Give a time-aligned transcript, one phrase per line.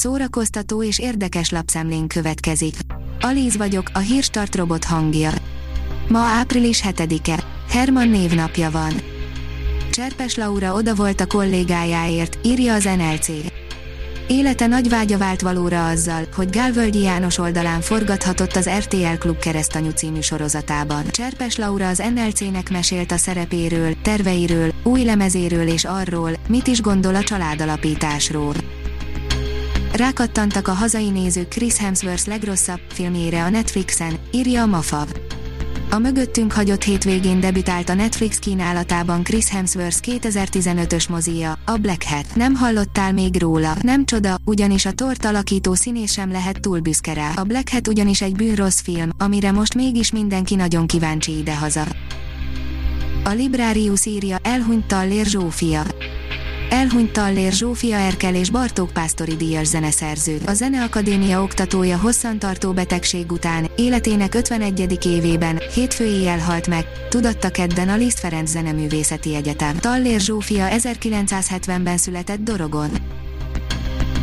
[0.00, 2.74] szórakoztató és érdekes lapszemlén következik.
[3.20, 5.30] Alíz vagyok, a hírstart robot hangja.
[6.08, 7.44] Ma április 7-e.
[7.68, 8.92] Herman névnapja van.
[9.90, 13.28] Cserpes Laura oda volt a kollégájáért, írja az NLC.
[14.28, 19.90] Élete nagy vágya vált valóra azzal, hogy Gálvölgyi János oldalán forgathatott az RTL Klub keresztanyú
[19.90, 21.04] című sorozatában.
[21.10, 27.14] Cserpes Laura az NLC-nek mesélt a szerepéről, terveiről, új lemezéről és arról, mit is gondol
[27.14, 28.54] a családalapításról.
[30.00, 35.08] Rákattantak a hazai nézők Chris Hemsworth legrosszabb filmjére a Netflixen, írja a Mafav.
[35.90, 42.34] A mögöttünk hagyott hétvégén debütált a Netflix kínálatában Chris Hemsworth 2015-ös mozia, a Black Hat.
[42.34, 47.12] Nem hallottál még róla, nem csoda, ugyanis a tort alakító színész sem lehet túl büszke
[47.12, 47.32] rá.
[47.36, 51.86] A Black Hat ugyanis egy bűnrossz film, amire most mégis mindenki nagyon kíváncsi idehaza.
[53.24, 55.82] A Librarius írja, elhunyt Tallér Zsófia.
[56.70, 60.38] Elhunyt Tallér Zsófia Erkel és Bartók Pásztori díjas zeneszerző.
[60.46, 65.06] A Zeneakadémia oktatója hosszantartó betegség után, életének 51.
[65.06, 69.76] évében, hétfő éjjel halt meg, tudatta kedden a Liszt Ferenc Zeneművészeti Egyetem.
[69.76, 72.90] Tallér Zsófia 1970-ben született Dorogon.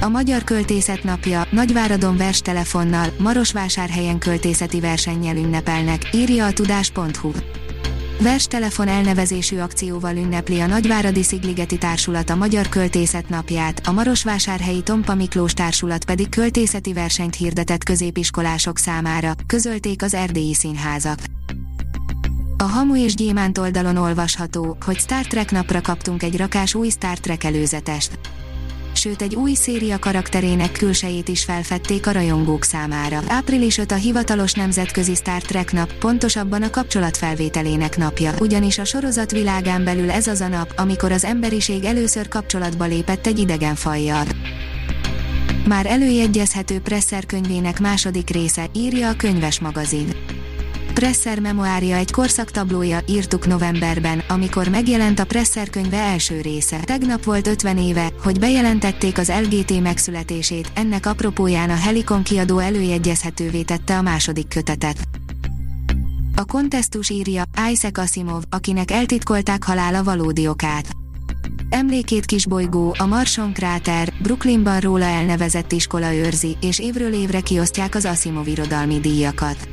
[0.00, 7.30] A Magyar Költészet Napja, Nagyváradon verstelefonnal, Marosvásárhelyen költészeti versennyel ünnepelnek, írja a tudás.hu.
[8.20, 15.14] Verstelefon elnevezésű akcióval ünnepli a Nagyváradi Szigligeti Társulat a Magyar Költészet napját, a Marosvásárhelyi Tompa
[15.14, 21.18] Miklós Társulat pedig költészeti versenyt hirdetett középiskolások számára, közölték az erdélyi színházak.
[22.56, 27.18] A Hamu és Gyémánt oldalon olvasható, hogy Star Trek napra kaptunk egy rakás új Star
[27.18, 28.18] Trek előzetest
[29.04, 33.20] sőt egy új széria karakterének külsejét is felfedték a rajongók számára.
[33.28, 39.30] Április 5 a hivatalos nemzetközi Star Trek nap, pontosabban a kapcsolatfelvételének napja, ugyanis a sorozat
[39.30, 44.24] világán belül ez az a nap, amikor az emberiség először kapcsolatba lépett egy idegen fajjal.
[45.68, 50.08] Már előjegyezhető Presser könyvének második része, írja a könyves magazin.
[50.92, 56.80] Presser memoárja egy korszaktablója, írtuk novemberben, amikor megjelent a Presser könyve első része.
[56.84, 63.62] Tegnap volt 50 éve, hogy bejelentették az LGT megszületését, ennek apropóján a Helikon kiadó előjegyezhetővé
[63.62, 64.96] tette a második kötetet.
[66.36, 70.86] A kontesztus írja, Isaac Asimov, akinek eltitkolták halála valódi okát.
[71.68, 78.04] Emlékét kisbolygó, a Marson kráter, Brooklynban róla elnevezett iskola őrzi, és évről évre kiosztják az
[78.04, 79.68] Asimov irodalmi díjakat.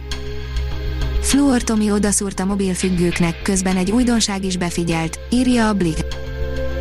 [1.21, 6.05] Fluor Tomi odaszúrt a mobilfüggőknek, közben egy újdonság is befigyelt, írja a Blik.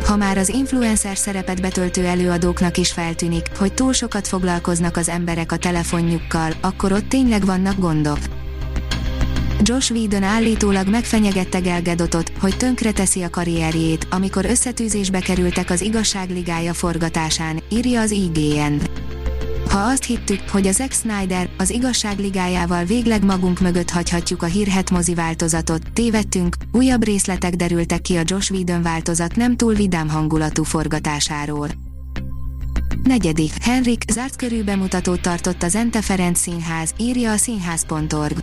[0.05, 5.51] Ha már az influencer szerepet betöltő előadóknak is feltűnik, hogy túl sokat foglalkoznak az emberek
[5.51, 8.17] a telefonjukkal, akkor ott tényleg vannak gondok.
[9.63, 16.73] Josh Whedon állítólag megfenyegette Gal Gadotot, hogy tönkreteszi a karrierjét, amikor összetűzésbe kerültek az igazságligája
[16.73, 18.81] forgatásán, írja az IGN.
[19.71, 24.45] Ha azt hittük, hogy a Zack Snyder, az igazság ligájával végleg magunk mögött hagyhatjuk a
[24.45, 30.09] hírhet mozi változatot, tévedtünk, újabb részletek derültek ki a Josh Whedon változat nem túl vidám
[30.09, 31.67] hangulatú forgatásáról.
[33.03, 38.37] Negyedik, Henrik zárt körű bemutatót tartott az Ente Ferenc Színház, írja a színház.org.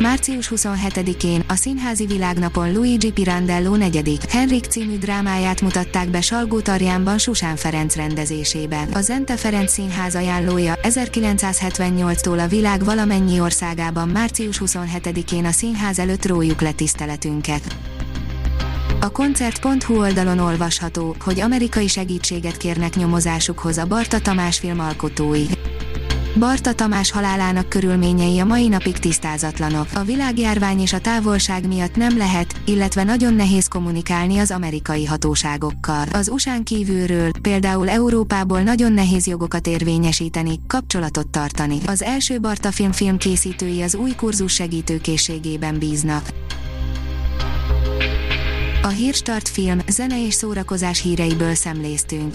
[0.00, 7.18] Március 27-én a Színházi Világnapon Luigi Pirandello negyedik Henrik című drámáját mutatták be Salgó Tarjánban
[7.18, 8.88] Susán Ferenc rendezésében.
[8.92, 16.26] A Zente Ferenc Színház ajánlója 1978-tól a világ valamennyi országában március 27-én a színház előtt
[16.26, 17.76] rójuk le tiszteletünket.
[19.00, 25.44] A koncert.hu oldalon olvasható, hogy amerikai segítséget kérnek nyomozásukhoz a Barta Tamás film alkotói.
[26.38, 29.86] Barta Tamás halálának körülményei a mai napig tisztázatlanok.
[29.94, 36.06] A világjárvány és a távolság miatt nem lehet, illetve nagyon nehéz kommunikálni az amerikai hatóságokkal.
[36.12, 41.78] Az USA-n kívülről, például Európából nagyon nehéz jogokat érvényesíteni, kapcsolatot tartani.
[41.86, 46.28] Az első Barta film film készítői az új kurzus segítőkészségében bíznak.
[48.82, 52.34] A Hírstart film, zene és szórakozás híreiből szemléztünk.